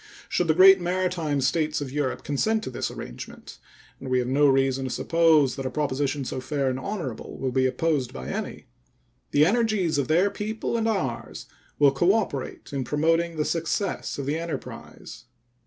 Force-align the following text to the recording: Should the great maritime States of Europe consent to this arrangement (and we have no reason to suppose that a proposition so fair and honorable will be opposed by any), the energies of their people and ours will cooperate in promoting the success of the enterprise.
Should 0.27 0.47
the 0.47 0.55
great 0.55 0.81
maritime 0.81 1.41
States 1.41 1.79
of 1.79 1.91
Europe 1.91 2.23
consent 2.23 2.63
to 2.63 2.71
this 2.71 2.89
arrangement 2.89 3.59
(and 3.99 4.09
we 4.09 4.17
have 4.17 4.27
no 4.27 4.47
reason 4.47 4.85
to 4.85 4.89
suppose 4.89 5.55
that 5.55 5.65
a 5.67 5.69
proposition 5.69 6.25
so 6.25 6.41
fair 6.41 6.71
and 6.71 6.79
honorable 6.79 7.37
will 7.37 7.51
be 7.51 7.67
opposed 7.67 8.11
by 8.11 8.27
any), 8.29 8.65
the 9.29 9.45
energies 9.45 9.99
of 9.99 10.07
their 10.07 10.31
people 10.31 10.75
and 10.75 10.87
ours 10.87 11.45
will 11.77 11.91
cooperate 11.91 12.73
in 12.73 12.83
promoting 12.83 13.35
the 13.37 13.45
success 13.45 14.17
of 14.17 14.25
the 14.25 14.39
enterprise. 14.39 15.25